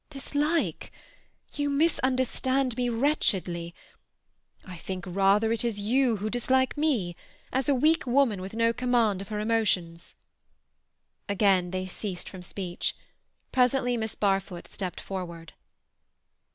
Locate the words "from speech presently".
12.27-13.95